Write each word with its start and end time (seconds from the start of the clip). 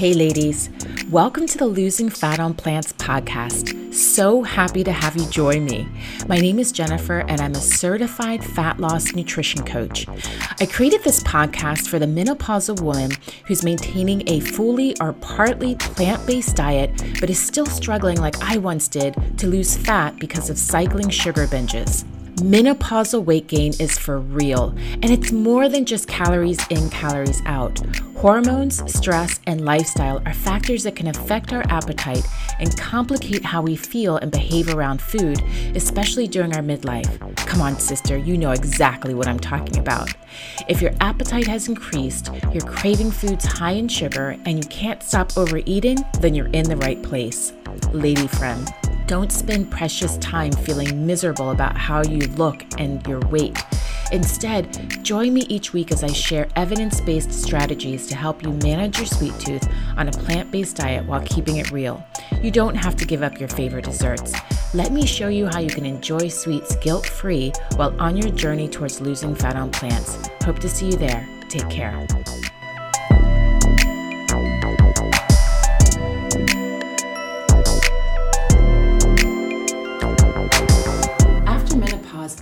Hey, 0.00 0.14
ladies. 0.14 0.70
Welcome 1.10 1.46
to 1.46 1.58
the 1.58 1.66
Losing 1.66 2.08
Fat 2.08 2.40
on 2.40 2.54
Plants 2.54 2.94
podcast. 2.94 3.92
So 3.92 4.42
happy 4.42 4.82
to 4.82 4.92
have 4.92 5.14
you 5.14 5.28
join 5.28 5.66
me. 5.66 5.86
My 6.26 6.38
name 6.38 6.58
is 6.58 6.72
Jennifer, 6.72 7.18
and 7.28 7.38
I'm 7.38 7.52
a 7.52 7.60
certified 7.60 8.42
fat 8.42 8.80
loss 8.80 9.12
nutrition 9.12 9.62
coach. 9.62 10.06
I 10.58 10.64
created 10.64 11.04
this 11.04 11.22
podcast 11.24 11.88
for 11.88 11.98
the 11.98 12.06
menopausal 12.06 12.80
woman 12.80 13.10
who's 13.44 13.62
maintaining 13.62 14.26
a 14.26 14.40
fully 14.40 14.98
or 15.02 15.12
partly 15.12 15.74
plant 15.74 16.26
based 16.26 16.56
diet, 16.56 16.90
but 17.20 17.28
is 17.28 17.38
still 17.38 17.66
struggling, 17.66 18.16
like 18.16 18.42
I 18.42 18.56
once 18.56 18.88
did, 18.88 19.14
to 19.36 19.48
lose 19.48 19.76
fat 19.76 20.18
because 20.18 20.48
of 20.48 20.56
cycling 20.56 21.10
sugar 21.10 21.46
binges. 21.46 22.06
Menopausal 22.40 23.22
weight 23.22 23.48
gain 23.48 23.74
is 23.78 23.98
for 23.98 24.18
real, 24.18 24.74
and 24.94 25.10
it's 25.10 25.30
more 25.30 25.68
than 25.68 25.84
just 25.84 26.08
calories 26.08 26.58
in, 26.68 26.88
calories 26.88 27.42
out. 27.44 27.78
Hormones, 28.16 28.82
stress, 28.90 29.40
and 29.46 29.64
lifestyle 29.64 30.22
are 30.24 30.32
factors 30.32 30.84
that 30.84 30.96
can 30.96 31.08
affect 31.08 31.52
our 31.52 31.62
appetite 31.68 32.26
and 32.58 32.74
complicate 32.78 33.44
how 33.44 33.60
we 33.60 33.76
feel 33.76 34.16
and 34.16 34.30
behave 34.30 34.74
around 34.74 35.02
food, 35.02 35.42
especially 35.74 36.26
during 36.26 36.54
our 36.56 36.62
midlife. 36.62 37.36
Come 37.36 37.60
on, 37.60 37.78
sister, 37.78 38.16
you 38.16 38.38
know 38.38 38.52
exactly 38.52 39.12
what 39.12 39.28
I'm 39.28 39.40
talking 39.40 39.78
about. 39.78 40.10
If 40.66 40.80
your 40.80 40.92
appetite 41.00 41.46
has 41.46 41.68
increased, 41.68 42.30
you're 42.52 42.66
craving 42.66 43.10
foods 43.10 43.44
high 43.44 43.72
in 43.72 43.88
sugar, 43.88 44.36
and 44.46 44.62
you 44.62 44.68
can't 44.70 45.02
stop 45.02 45.36
overeating, 45.36 45.98
then 46.20 46.34
you're 46.34 46.48
in 46.48 46.64
the 46.64 46.76
right 46.78 47.02
place. 47.02 47.52
Lady 47.92 48.26
friend, 48.26 48.66
don't 49.10 49.32
spend 49.32 49.68
precious 49.72 50.16
time 50.18 50.52
feeling 50.52 51.04
miserable 51.04 51.50
about 51.50 51.76
how 51.76 52.00
you 52.00 52.20
look 52.36 52.64
and 52.78 53.04
your 53.08 53.18
weight. 53.22 53.58
Instead, 54.12 55.02
join 55.02 55.34
me 55.34 55.40
each 55.48 55.72
week 55.72 55.90
as 55.90 56.04
I 56.04 56.12
share 56.12 56.46
evidence 56.54 57.00
based 57.00 57.32
strategies 57.32 58.06
to 58.06 58.14
help 58.14 58.40
you 58.44 58.52
manage 58.62 58.98
your 58.98 59.06
sweet 59.06 59.36
tooth 59.40 59.68
on 59.96 60.06
a 60.06 60.12
plant 60.12 60.52
based 60.52 60.76
diet 60.76 61.04
while 61.06 61.22
keeping 61.26 61.56
it 61.56 61.72
real. 61.72 62.00
You 62.40 62.52
don't 62.52 62.76
have 62.76 62.94
to 62.98 63.04
give 63.04 63.24
up 63.24 63.40
your 63.40 63.48
favorite 63.48 63.84
desserts. 63.84 64.32
Let 64.74 64.92
me 64.92 65.04
show 65.04 65.26
you 65.26 65.48
how 65.48 65.58
you 65.58 65.70
can 65.70 65.86
enjoy 65.86 66.28
sweets 66.28 66.76
guilt 66.76 67.04
free 67.04 67.52
while 67.74 68.00
on 68.00 68.16
your 68.16 68.30
journey 68.30 68.68
towards 68.68 69.00
losing 69.00 69.34
fat 69.34 69.56
on 69.56 69.72
plants. 69.72 70.30
Hope 70.44 70.60
to 70.60 70.68
see 70.68 70.86
you 70.86 70.96
there. 70.96 71.28
Take 71.48 71.68
care. 71.68 72.06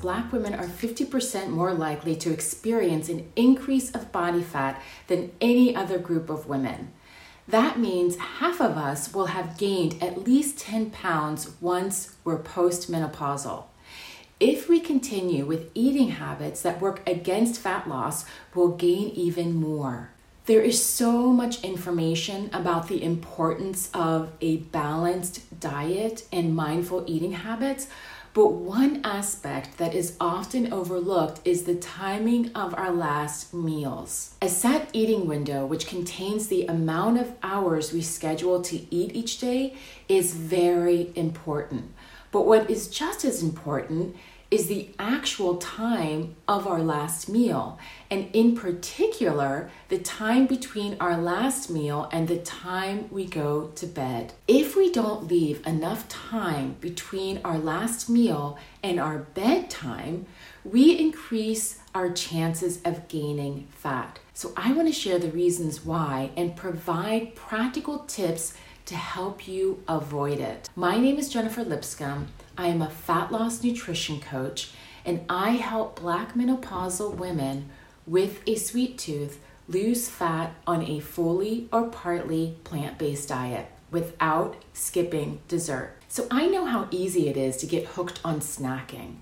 Black 0.08 0.32
women 0.32 0.54
are 0.54 0.64
50% 0.64 1.50
more 1.50 1.74
likely 1.74 2.16
to 2.16 2.32
experience 2.32 3.10
an 3.10 3.30
increase 3.36 3.90
of 3.90 4.10
body 4.10 4.40
fat 4.40 4.80
than 5.06 5.30
any 5.38 5.76
other 5.76 5.98
group 5.98 6.30
of 6.30 6.46
women. 6.46 6.90
That 7.46 7.78
means 7.78 8.16
half 8.16 8.58
of 8.58 8.78
us 8.78 9.12
will 9.12 9.26
have 9.26 9.58
gained 9.58 10.02
at 10.02 10.24
least 10.24 10.60
10 10.60 10.92
pounds 10.92 11.50
once 11.60 12.16
we're 12.24 12.42
postmenopausal. 12.42 13.64
If 14.40 14.66
we 14.66 14.80
continue 14.80 15.44
with 15.44 15.70
eating 15.74 16.08
habits 16.12 16.62
that 16.62 16.80
work 16.80 17.06
against 17.06 17.60
fat 17.60 17.86
loss, 17.86 18.24
we'll 18.54 18.76
gain 18.76 19.10
even 19.10 19.52
more. 19.52 20.12
There 20.46 20.62
is 20.62 20.82
so 20.82 21.30
much 21.34 21.62
information 21.62 22.48
about 22.54 22.88
the 22.88 23.02
importance 23.02 23.90
of 23.92 24.32
a 24.40 24.56
balanced 24.56 25.60
diet 25.60 26.26
and 26.32 26.56
mindful 26.56 27.04
eating 27.06 27.32
habits, 27.32 27.88
but 28.34 28.52
one 28.52 29.00
aspect 29.04 29.78
that 29.78 29.94
is 29.94 30.16
often 30.20 30.72
overlooked 30.72 31.40
is 31.44 31.64
the 31.64 31.74
timing 31.74 32.52
of 32.54 32.74
our 32.74 32.92
last 32.92 33.52
meals. 33.52 34.34
A 34.42 34.48
set 34.48 34.90
eating 34.92 35.26
window, 35.26 35.66
which 35.66 35.86
contains 35.86 36.46
the 36.46 36.66
amount 36.66 37.18
of 37.18 37.34
hours 37.42 37.92
we 37.92 38.02
schedule 38.02 38.62
to 38.62 38.94
eat 38.94 39.14
each 39.14 39.38
day, 39.38 39.76
is 40.08 40.34
very 40.34 41.12
important. 41.14 41.92
But 42.30 42.46
what 42.46 42.70
is 42.70 42.88
just 42.88 43.24
as 43.24 43.42
important 43.42 44.16
is 44.50 44.66
the 44.66 44.88
actual 44.98 45.56
time 45.56 46.34
of 46.46 46.66
our 46.66 46.80
last 46.80 47.28
meal, 47.28 47.78
and 48.10 48.28
in 48.32 48.56
particular, 48.56 49.70
the 49.88 49.98
time 49.98 50.46
between 50.46 50.96
our 51.00 51.18
last 51.18 51.68
meal 51.68 52.08
and 52.12 52.28
the 52.28 52.38
time 52.38 53.06
we 53.10 53.26
go 53.26 53.68
to 53.74 53.86
bed. 53.86 54.32
If 54.46 54.74
we 54.74 54.90
don't 54.90 55.28
leave 55.28 55.66
enough 55.66 56.08
time 56.08 56.76
between 56.80 57.40
our 57.44 57.58
last 57.58 58.08
meal 58.08 58.58
and 58.82 58.98
our 58.98 59.18
bedtime, 59.18 60.24
we 60.64 60.98
increase 60.98 61.80
our 61.94 62.10
chances 62.10 62.80
of 62.84 63.06
gaining 63.08 63.68
fat. 63.70 64.18
So, 64.32 64.52
I 64.56 64.72
want 64.72 64.88
to 64.88 64.94
share 64.94 65.18
the 65.18 65.30
reasons 65.30 65.84
why 65.84 66.30
and 66.36 66.56
provide 66.56 67.34
practical 67.34 68.00
tips 68.00 68.54
to 68.88 68.96
help 68.96 69.46
you 69.46 69.82
avoid 69.86 70.40
it. 70.40 70.70
My 70.74 70.96
name 70.96 71.18
is 71.18 71.28
Jennifer 71.28 71.62
Lipscomb. 71.62 72.28
I 72.56 72.68
am 72.68 72.80
a 72.80 72.88
fat 72.88 73.30
loss 73.30 73.62
nutrition 73.62 74.18
coach, 74.18 74.70
and 75.04 75.20
I 75.28 75.50
help 75.50 76.00
black 76.00 76.34
menopausal 76.34 77.14
women 77.14 77.68
with 78.06 78.40
a 78.46 78.54
sweet 78.54 78.96
tooth 78.96 79.40
lose 79.68 80.08
fat 80.08 80.54
on 80.66 80.82
a 80.82 81.00
fully 81.00 81.68
or 81.70 81.88
partly 81.88 82.56
plant 82.64 82.96
based 82.96 83.28
diet 83.28 83.70
without 83.90 84.56
skipping 84.72 85.40
dessert. 85.48 85.94
So 86.08 86.26
I 86.30 86.46
know 86.46 86.64
how 86.64 86.88
easy 86.90 87.28
it 87.28 87.36
is 87.36 87.58
to 87.58 87.66
get 87.66 87.88
hooked 87.88 88.20
on 88.24 88.40
snacking. 88.40 89.16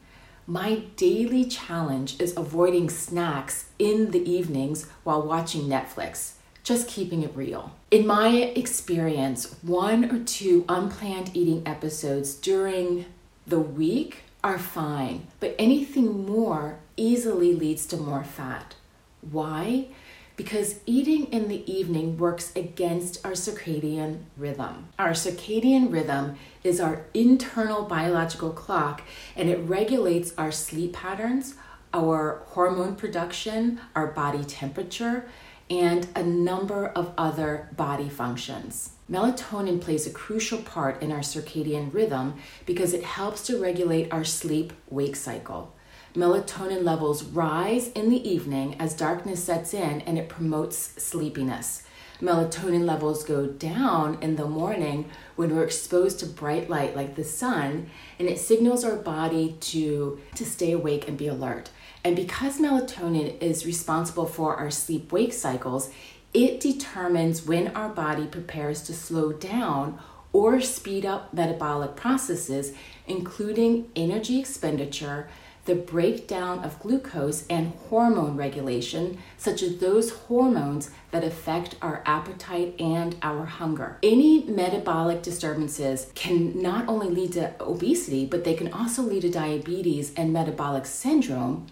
My 0.46 0.82
daily 0.94 1.44
challenge 1.44 2.20
is 2.20 2.36
avoiding 2.36 2.88
snacks 2.88 3.64
in 3.80 4.12
the 4.12 4.30
evenings 4.30 4.86
while 5.02 5.22
watching 5.22 5.62
Netflix, 5.62 6.34
just 6.66 6.88
keeping 6.88 7.22
it 7.22 7.30
real. 7.36 7.70
In 7.92 8.04
my 8.04 8.26
experience, 8.28 9.54
one 9.62 10.10
or 10.10 10.18
two 10.24 10.64
unplanned 10.68 11.30
eating 11.32 11.62
episodes 11.64 12.34
during 12.34 13.04
the 13.46 13.60
week 13.60 14.24
are 14.42 14.58
fine, 14.58 15.28
but 15.38 15.54
anything 15.60 16.26
more 16.26 16.80
easily 16.96 17.54
leads 17.54 17.86
to 17.86 17.96
more 17.96 18.24
fat. 18.24 18.74
Why? 19.20 19.86
Because 20.34 20.80
eating 20.86 21.26
in 21.26 21.46
the 21.46 21.72
evening 21.72 22.18
works 22.18 22.50
against 22.56 23.24
our 23.24 23.32
circadian 23.32 24.22
rhythm. 24.36 24.88
Our 24.98 25.10
circadian 25.10 25.92
rhythm 25.92 26.34
is 26.64 26.80
our 26.80 27.06
internal 27.14 27.84
biological 27.84 28.50
clock 28.50 29.02
and 29.36 29.48
it 29.48 29.58
regulates 29.58 30.34
our 30.36 30.50
sleep 30.50 30.94
patterns, 30.94 31.54
our 31.94 32.42
hormone 32.46 32.96
production, 32.96 33.80
our 33.94 34.08
body 34.08 34.42
temperature, 34.42 35.28
and 35.68 36.06
a 36.14 36.22
number 36.22 36.86
of 36.88 37.12
other 37.18 37.68
body 37.76 38.08
functions. 38.08 38.90
Melatonin 39.10 39.80
plays 39.80 40.06
a 40.06 40.10
crucial 40.10 40.58
part 40.58 41.00
in 41.02 41.12
our 41.12 41.20
circadian 41.20 41.92
rhythm 41.94 42.34
because 42.64 42.92
it 42.92 43.04
helps 43.04 43.46
to 43.46 43.60
regulate 43.60 44.12
our 44.12 44.24
sleep 44.24 44.72
wake 44.88 45.16
cycle. 45.16 45.72
Melatonin 46.14 46.82
levels 46.82 47.22
rise 47.24 47.88
in 47.92 48.08
the 48.10 48.28
evening 48.28 48.74
as 48.80 48.94
darkness 48.94 49.44
sets 49.44 49.74
in 49.74 50.00
and 50.00 50.18
it 50.18 50.28
promotes 50.28 50.76
sleepiness. 50.76 51.82
Melatonin 52.20 52.86
levels 52.86 53.24
go 53.24 53.46
down 53.46 54.18
in 54.22 54.36
the 54.36 54.46
morning 54.46 55.10
when 55.34 55.54
we're 55.54 55.64
exposed 55.64 56.18
to 56.20 56.26
bright 56.26 56.70
light 56.70 56.96
like 56.96 57.14
the 57.14 57.24
sun 57.24 57.90
and 58.18 58.26
it 58.28 58.38
signals 58.38 58.84
our 58.84 58.96
body 58.96 59.56
to 59.60 60.18
to 60.34 60.44
stay 60.44 60.72
awake 60.72 61.06
and 61.08 61.18
be 61.18 61.26
alert. 61.26 61.70
And 62.02 62.16
because 62.16 62.58
melatonin 62.58 63.40
is 63.42 63.66
responsible 63.66 64.26
for 64.26 64.56
our 64.56 64.70
sleep 64.70 65.12
wake 65.12 65.32
cycles, 65.32 65.90
it 66.32 66.60
determines 66.60 67.46
when 67.46 67.68
our 67.68 67.88
body 67.88 68.26
prepares 68.26 68.82
to 68.82 68.94
slow 68.94 69.32
down 69.32 69.98
or 70.32 70.60
speed 70.60 71.04
up 71.04 71.32
metabolic 71.32 71.96
processes, 71.96 72.72
including 73.06 73.90
energy 73.96 74.38
expenditure, 74.38 75.28
the 75.66 75.74
breakdown 75.74 76.64
of 76.64 76.80
glucose, 76.80 77.46
and 77.48 77.72
hormone 77.88 78.36
regulation, 78.36 79.18
such 79.36 79.62
as 79.62 79.78
those 79.78 80.10
hormones 80.10 80.90
that 81.10 81.24
affect 81.24 81.76
our 81.82 82.02
appetite 82.06 82.74
and 82.80 83.16
our 83.20 83.44
hunger. 83.44 83.98
Any 84.02 84.44
metabolic 84.44 85.22
disturbances 85.22 86.10
can 86.14 86.60
not 86.62 86.88
only 86.88 87.08
lead 87.08 87.32
to 87.32 87.52
obesity, 87.60 88.24
but 88.24 88.44
they 88.44 88.54
can 88.54 88.72
also 88.72 89.02
lead 89.02 89.22
to 89.22 89.30
diabetes 89.30 90.14
and 90.14 90.32
metabolic 90.32 90.86
syndrome, 90.86 91.66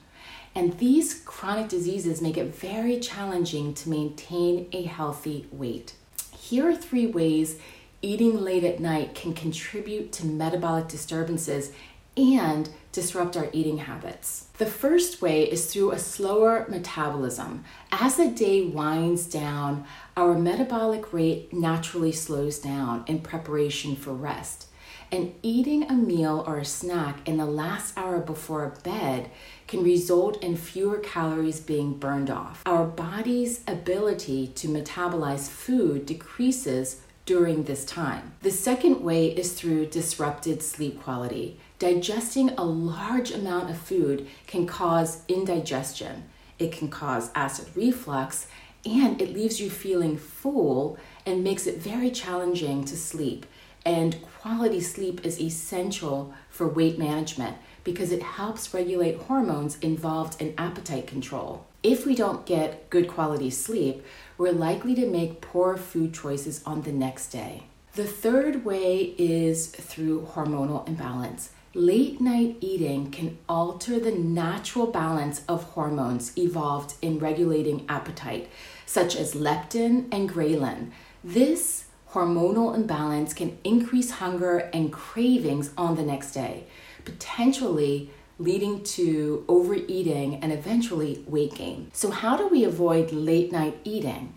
and 0.55 0.79
these 0.79 1.23
chronic 1.25 1.69
diseases 1.69 2.21
make 2.21 2.37
it 2.37 2.55
very 2.55 3.01
challenging 3.01 3.75
to 3.75 3.89
maintain 3.89 4.69
a 4.73 4.83
healthy 4.83 5.47
weight. 5.51 5.95
Here 6.37 6.69
are 6.69 6.77
three 6.77 7.07
ways 7.07 7.57
eating 8.03 8.39
late 8.41 8.65
at 8.65 8.81
night 8.81 9.15
can 9.15 9.33
contribute 9.33 10.13
to 10.13 10.27
metabolic 10.27 10.89
disturbances 10.89 11.73
and 12.17 12.69
disrupt 12.93 13.37
our 13.37 13.49
eating 13.53 13.79
habits. 13.79 14.47
The 14.59 14.67
first 14.67 15.21
way 15.21 15.51
is 15.51 15.67
through 15.67 15.91
a 15.91 15.99
slower 15.99 16.65
metabolism. 16.69 17.65
As 17.91 18.17
the 18.17 18.29
day 18.29 18.63
winds 18.63 19.27
down, 19.27 19.85
our 20.17 20.35
metabolic 20.39 21.13
rate 21.13 21.53
naturally 21.53 22.13
slows 22.13 22.59
down 22.61 23.03
in 23.09 23.19
preparation 23.21 23.97
for 23.97 24.13
rest. 24.13 24.69
and 25.13 25.33
eating 25.43 25.85
a 25.85 25.93
meal 25.95 26.43
or 26.47 26.59
a 26.59 26.65
snack 26.65 27.27
in 27.29 27.37
the 27.37 27.47
last 27.47 27.97
hour 27.97 28.19
before 28.19 28.75
bed 28.83 29.31
can 29.69 29.83
result 29.85 30.43
in 30.43 30.57
fewer 30.57 30.99
calories 30.99 31.61
being 31.61 31.95
burned 31.95 32.31
off. 32.31 32.63
Our 32.67 32.85
body's 32.85 33.61
ability 33.69 34.49
to 34.57 34.69
metabolize 34.69 35.49
food 35.49 36.05
decreases 36.07 37.01
during 37.26 37.65
this 37.65 37.85
time. 37.85 38.35
The 38.43 38.50
second 38.50 39.03
way 39.03 39.29
is 39.29 39.55
through 39.55 39.87
disrupted 39.87 40.62
sleep 40.62 41.03
quality. 41.03 41.59
Digesting 41.79 42.50
a 42.50 42.65
large 42.65 43.31
amount 43.31 43.71
of 43.71 43.79
food 43.79 44.26
can 44.47 44.67
cause 44.67 45.23
indigestion, 45.29 46.25
it 46.59 46.73
can 46.73 46.88
cause 46.88 47.31
acid 47.35 47.67
reflux, 47.75 48.47
and 48.85 49.21
it 49.21 49.32
leaves 49.32 49.61
you 49.61 49.71
feeling 49.71 50.17
full 50.19 50.99
and 51.25 51.43
makes 51.43 51.67
it 51.67 51.79
very 51.79 52.11
challenging 52.11 52.85
to 52.85 52.97
sleep. 52.97 53.47
And 53.87 54.20
quality 54.41 54.81
sleep 54.81 55.25
is 55.25 55.41
essential 55.41 56.35
for 56.50 56.69
weight 56.69 56.99
management 56.99 57.56
because 57.85 58.11
it 58.11 58.23
helps 58.23 58.73
regulate 58.75 59.17
hormones 59.17 59.79
involved 59.79 60.41
in 60.41 60.55
appetite 60.59 61.07
control. 61.07 61.67
If 61.83 62.07
we 62.07 62.15
don't 62.15 62.47
get 62.47 62.89
good 62.91 63.09
quality 63.09 63.51
sleep, 63.51 64.03
we're 64.39 64.53
likely 64.53 64.95
to 64.95 65.07
make 65.07 65.43
poor 65.43 65.77
food 65.77 66.15
choices 66.15 66.63
on 66.65 66.83
the 66.83 66.93
next 66.93 67.29
day. 67.29 67.65
The 67.95 68.07
third 68.07 68.65
way 68.65 69.15
is 69.19 69.69
through 69.69 70.29
hormonal 70.33 70.89
imbalance. 70.89 71.51
Late 71.75 72.21
night 72.21 72.57
eating 72.61 73.11
can 73.11 73.37
alter 73.49 73.99
the 73.99 74.13
natural 74.13 74.87
balance 74.87 75.43
of 75.47 75.65
hormones 75.65 76.37
evolved 76.39 76.95
in 77.03 77.19
regulating 77.19 77.85
appetite, 77.89 78.49
such 78.87 79.15
as 79.15 79.35
leptin 79.35 80.07
and 80.11 80.31
ghrelin. 80.31 80.91
This 81.23 81.85
hormonal 82.11 82.75
imbalance 82.75 83.35
can 83.35 83.59
increase 83.65 84.13
hunger 84.13 84.71
and 84.73 84.93
cravings 84.93 85.73
on 85.77 85.97
the 85.97 86.03
next 86.03 86.31
day, 86.31 86.65
potentially 87.05 88.11
leading 88.39 88.83
to 88.83 89.45
overeating 89.49 90.37
and 90.37 90.53
eventually 90.53 91.25
weight 91.27 91.55
gain. 91.55 91.91
So, 91.93 92.11
how 92.11 92.37
do 92.37 92.49
we 92.49 92.65
avoid 92.65 93.12
late 93.12 93.53
night 93.53 93.79
eating? 93.85 94.35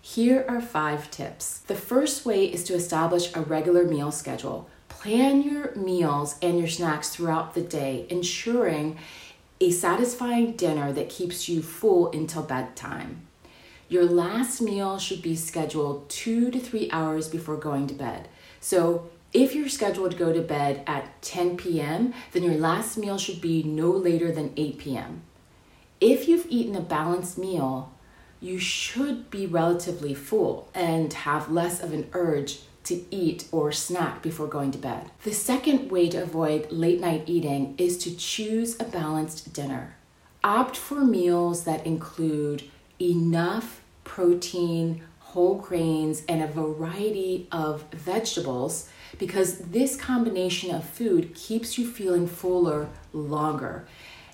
Here 0.00 0.44
are 0.48 0.60
five 0.60 1.10
tips. 1.10 1.58
The 1.60 1.74
first 1.74 2.24
way 2.24 2.46
is 2.46 2.64
to 2.64 2.74
establish 2.74 3.34
a 3.34 3.40
regular 3.40 3.84
meal 3.84 4.12
schedule. 4.12 4.68
Plan 4.88 5.42
your 5.42 5.74
meals 5.74 6.36
and 6.40 6.58
your 6.58 6.68
snacks 6.68 7.10
throughout 7.10 7.54
the 7.54 7.60
day, 7.60 8.06
ensuring 8.08 8.98
a 9.60 9.70
satisfying 9.70 10.52
dinner 10.52 10.92
that 10.92 11.08
keeps 11.08 11.48
you 11.48 11.62
full 11.62 12.10
until 12.12 12.42
bedtime. 12.42 13.26
Your 13.88 14.04
last 14.04 14.60
meal 14.60 14.98
should 14.98 15.22
be 15.22 15.34
scheduled 15.34 16.08
two 16.08 16.50
to 16.50 16.60
three 16.60 16.90
hours 16.90 17.28
before 17.28 17.56
going 17.56 17.86
to 17.88 17.94
bed. 17.94 18.28
So, 18.60 19.08
if 19.32 19.54
you're 19.54 19.68
scheduled 19.68 20.12
to 20.12 20.16
go 20.16 20.32
to 20.32 20.40
bed 20.40 20.82
at 20.86 21.20
10 21.22 21.56
p.m., 21.56 22.14
then 22.32 22.42
your 22.42 22.54
last 22.54 22.96
meal 22.96 23.18
should 23.18 23.40
be 23.40 23.62
no 23.62 23.90
later 23.90 24.32
than 24.32 24.52
8 24.56 24.78
p.m. 24.78 25.22
If 26.00 26.28
you've 26.28 26.46
eaten 26.48 26.76
a 26.76 26.80
balanced 26.80 27.38
meal, 27.38 27.92
you 28.40 28.58
should 28.58 29.30
be 29.30 29.46
relatively 29.46 30.14
full 30.14 30.68
and 30.74 31.12
have 31.12 31.50
less 31.50 31.82
of 31.82 31.92
an 31.92 32.08
urge 32.12 32.60
to 32.84 33.04
eat 33.10 33.46
or 33.52 33.70
snack 33.70 34.22
before 34.22 34.46
going 34.46 34.70
to 34.70 34.78
bed. 34.78 35.10
The 35.24 35.32
second 35.32 35.90
way 35.90 36.08
to 36.08 36.22
avoid 36.22 36.72
late 36.72 37.00
night 37.00 37.24
eating 37.26 37.74
is 37.76 37.98
to 37.98 38.16
choose 38.16 38.80
a 38.80 38.84
balanced 38.84 39.52
dinner. 39.52 39.96
Opt 40.42 40.76
for 40.76 41.04
meals 41.04 41.64
that 41.64 41.84
include 41.84 42.62
enough 43.00 43.82
protein, 44.04 45.02
whole 45.18 45.56
grains, 45.56 46.22
and 46.28 46.42
a 46.42 46.46
variety 46.46 47.46
of 47.52 47.82
vegetables 47.92 48.88
because 49.18 49.58
this 49.58 49.96
combination 49.96 50.74
of 50.74 50.88
food 50.88 51.34
keeps 51.34 51.76
you 51.76 51.86
feeling 51.90 52.26
fuller 52.26 52.88
longer 53.12 53.86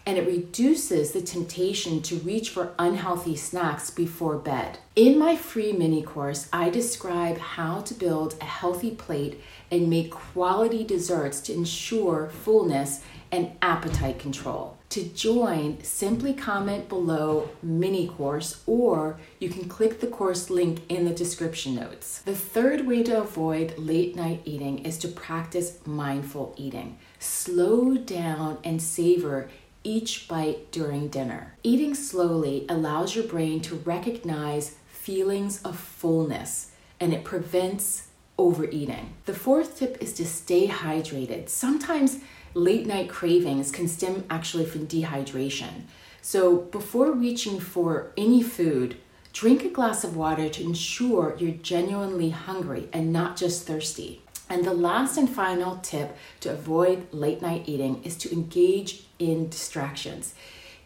and 0.07 0.19
it 0.19 0.27
reduces 0.27 1.13
the 1.13 1.23
temptation 1.23 2.03
to 2.03 2.17
reach 2.17 2.51
for 2.51 2.75
unhealthy 2.79 3.35
snacks 3.37 3.91
before 3.91 4.37
bed. 4.37 4.79
In 4.95 5.19
my 5.19 5.35
free 5.35 5.73
mini 5.73 6.03
course, 6.03 6.49
I 6.53 6.69
describe 6.69 7.39
how 7.39 7.81
to 7.81 7.95
build 7.95 8.35
a 8.41 8.45
healthy 8.45 8.91
plate 8.91 9.41
and 9.71 9.89
make 9.89 10.11
quality 10.11 10.85
desserts 10.85 11.41
to 11.43 11.55
ensure 11.55 12.29
fullness 12.29 13.01
and 13.33 13.53
appetite 13.63 14.19
control. 14.19 14.74
To 14.91 15.03
join, 15.03 15.83
simply 15.83 16.35
comment 16.35 16.89
below 16.89 17.51
mini 17.63 18.07
course 18.07 18.63
or 18.67 19.19
you 19.41 19.49
can 19.49 19.69
click 19.69 20.01
the 20.01 20.07
course 20.07 20.51
link 20.51 20.83
in 20.89 21.05
the 21.05 21.13
description 21.13 21.75
notes. 21.75 22.23
The 22.23 22.37
third 22.37 22.87
way 22.87 23.03
to 23.03 23.21
avoid 23.21 23.77
late 23.77 24.15
night 24.15 24.43
eating 24.45 24.81
is 24.81 24.99
to 24.99 25.09
practice 25.09 25.79
mindful 25.85 26.55
eating. 26.57 26.99
Slow 27.19 27.97
down 27.97 28.59
and 28.63 28.81
savor 28.81 29.49
each 29.83 30.29
bite 30.29 30.71
during 30.71 31.09
dinner. 31.09 31.55
Eating 31.63 31.95
slowly 31.95 32.65
allows 32.69 33.17
your 33.17 33.25
brain 33.25 33.61
to 33.63 33.77
recognize 33.77 34.77
feelings 34.87 35.61
of 35.63 35.77
fullness 35.77 36.71
and 37.01 37.13
it 37.13 37.25
prevents 37.25 38.09
overeating. 38.39 39.15
The 39.27 39.35
fourth 39.35 39.79
tip 39.79 39.99
is 40.01 40.13
to 40.15 40.25
stay 40.25 40.69
hydrated. 40.69 41.49
Sometimes 41.49 42.19
late 42.55 42.87
night 42.87 43.09
cravings 43.09 43.71
can 43.71 43.89
stem 43.89 44.25
actually 44.31 44.65
from 44.65 44.87
dehydration. 44.87 45.83
So 46.23 46.57
before 46.57 47.13
reaching 47.13 47.61
for 47.61 48.13
any 48.17 48.43
food, 48.43 48.97
drink 49.33 49.65
a 49.65 49.69
glass 49.69 50.05
of 50.05 50.17
water 50.17 50.49
to 50.49 50.63
ensure 50.63 51.37
you're 51.39 51.53
genuinely 51.53 52.31
hungry 52.31 52.89
and 52.93 53.13
not 53.13 53.37
just 53.37 53.67
thirsty. 53.67 54.23
And 54.49 54.65
the 54.65 54.73
last 54.73 55.17
and 55.17 55.29
final 55.29 55.77
tip 55.79 56.17
to 56.41 56.53
avoid 56.53 57.13
late 57.13 57.43
night 57.43 57.65
eating 57.67 58.03
is 58.05 58.17
to 58.19 58.33
engage 58.33 59.05
in 59.19 59.49
distractions. 59.49 60.35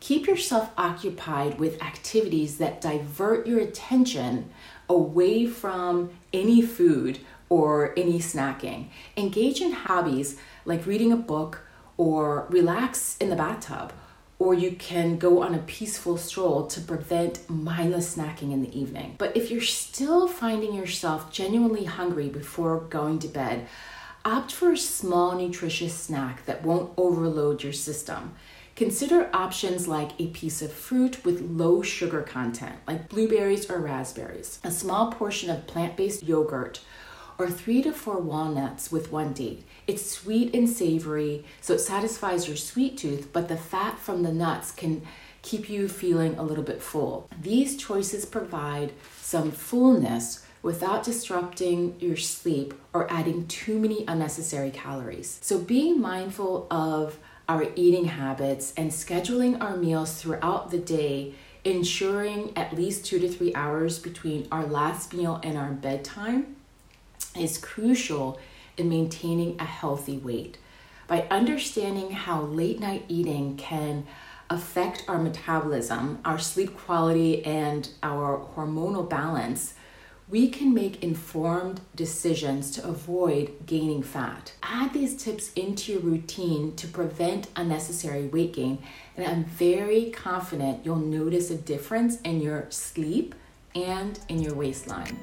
Keep 0.00 0.26
yourself 0.26 0.70
occupied 0.78 1.58
with 1.58 1.82
activities 1.82 2.58
that 2.58 2.80
divert 2.80 3.46
your 3.46 3.58
attention 3.58 4.50
away 4.88 5.46
from 5.46 6.10
any 6.32 6.62
food 6.62 7.18
or 7.48 7.92
any 7.96 8.18
snacking. 8.18 8.86
Engage 9.16 9.60
in 9.60 9.72
hobbies 9.72 10.36
like 10.64 10.86
reading 10.86 11.12
a 11.12 11.16
book 11.16 11.60
or 11.96 12.46
relax 12.50 13.16
in 13.18 13.30
the 13.30 13.36
bathtub, 13.36 13.92
or 14.38 14.54
you 14.54 14.72
can 14.72 15.18
go 15.18 15.42
on 15.42 15.54
a 15.54 15.58
peaceful 15.58 16.16
stroll 16.16 16.66
to 16.66 16.80
prevent 16.80 17.48
mindless 17.50 18.16
snacking 18.16 18.52
in 18.52 18.62
the 18.62 18.78
evening. 18.78 19.16
But 19.18 19.36
if 19.36 19.50
you're 19.50 19.60
still 19.60 20.28
finding 20.28 20.74
yourself 20.74 21.32
genuinely 21.32 21.84
hungry 21.84 22.28
before 22.28 22.80
going 22.80 23.18
to 23.20 23.28
bed, 23.28 23.66
opt 24.24 24.52
for 24.52 24.72
a 24.72 24.76
small 24.76 25.34
nutritious 25.34 25.94
snack 25.94 26.46
that 26.46 26.62
won't 26.62 26.92
overload 26.96 27.62
your 27.62 27.72
system. 27.72 28.34
Consider 28.76 29.28
options 29.32 29.88
like 29.88 30.12
a 30.20 30.28
piece 30.28 30.62
of 30.62 30.72
fruit 30.72 31.24
with 31.24 31.40
low 31.40 31.82
sugar 31.82 32.22
content, 32.22 32.76
like 32.86 33.08
blueberries 33.08 33.68
or 33.68 33.80
raspberries, 33.80 34.60
a 34.62 34.70
small 34.70 35.10
portion 35.10 35.50
of 35.50 35.66
plant 35.66 35.96
based 35.96 36.22
yogurt, 36.22 36.80
or 37.38 37.48
three 37.48 37.80
to 37.82 37.92
four 37.92 38.18
walnuts 38.18 38.90
with 38.90 39.12
one 39.12 39.32
date. 39.32 39.64
It's 39.86 40.10
sweet 40.10 40.54
and 40.54 40.68
savory, 40.68 41.44
so 41.60 41.74
it 41.74 41.78
satisfies 41.78 42.48
your 42.48 42.56
sweet 42.56 42.98
tooth, 42.98 43.32
but 43.32 43.48
the 43.48 43.56
fat 43.56 43.98
from 43.98 44.24
the 44.24 44.32
nuts 44.32 44.72
can 44.72 45.02
keep 45.42 45.70
you 45.70 45.88
feeling 45.88 46.36
a 46.36 46.42
little 46.42 46.64
bit 46.64 46.82
full. 46.82 47.30
These 47.40 47.76
choices 47.76 48.26
provide 48.26 48.92
some 49.20 49.52
fullness 49.52 50.44
without 50.62 51.04
disrupting 51.04 51.94
your 52.00 52.16
sleep 52.16 52.74
or 52.92 53.10
adding 53.10 53.46
too 53.46 53.78
many 53.78 54.04
unnecessary 54.08 54.70
calories. 54.70 55.38
So, 55.40 55.58
being 55.60 56.00
mindful 56.00 56.66
of 56.70 57.18
our 57.48 57.68
eating 57.76 58.06
habits 58.06 58.74
and 58.76 58.90
scheduling 58.90 59.62
our 59.62 59.76
meals 59.76 60.20
throughout 60.20 60.70
the 60.70 60.78
day, 60.78 61.34
ensuring 61.64 62.52
at 62.56 62.74
least 62.74 63.06
two 63.06 63.18
to 63.20 63.28
three 63.28 63.54
hours 63.54 63.98
between 63.98 64.48
our 64.50 64.66
last 64.66 65.14
meal 65.14 65.40
and 65.42 65.56
our 65.56 65.70
bedtime 65.70 66.56
is 67.36 67.58
crucial 67.58 68.38
in 68.76 68.88
maintaining 68.88 69.58
a 69.60 69.64
healthy 69.64 70.18
weight. 70.18 70.58
By 71.06 71.26
understanding 71.30 72.12
how 72.12 72.42
late 72.42 72.80
night 72.80 73.04
eating 73.08 73.56
can 73.56 74.06
affect 74.50 75.04
our 75.08 75.18
metabolism, 75.18 76.18
our 76.24 76.38
sleep 76.38 76.76
quality, 76.76 77.44
and 77.44 77.88
our 78.02 78.46
hormonal 78.54 79.08
balance, 79.08 79.74
we 80.28 80.48
can 80.48 80.74
make 80.74 81.02
informed 81.02 81.80
decisions 81.94 82.70
to 82.72 82.86
avoid 82.86 83.50
gaining 83.64 84.02
fat. 84.02 84.52
Add 84.62 84.92
these 84.92 85.16
tips 85.16 85.52
into 85.54 85.92
your 85.92 86.02
routine 86.02 86.76
to 86.76 86.86
prevent 86.86 87.48
unnecessary 87.56 88.26
weight 88.26 88.52
gain, 88.52 88.78
and 89.16 89.26
I'm 89.26 89.44
very 89.44 90.10
confident 90.10 90.84
you'll 90.84 90.96
notice 90.96 91.50
a 91.50 91.56
difference 91.56 92.20
in 92.20 92.42
your 92.42 92.66
sleep 92.68 93.34
and 93.74 94.18
in 94.28 94.42
your 94.42 94.54
waistline. 94.54 95.18